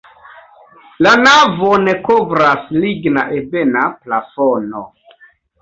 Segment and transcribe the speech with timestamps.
[1.07, 4.83] La navon kovras ligna ebena plafono.